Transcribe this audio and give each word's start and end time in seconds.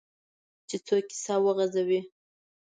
چې 0.67 0.75
څوک 0.85 1.03
کیسه 1.09 1.35
وغځوي. 1.45 2.01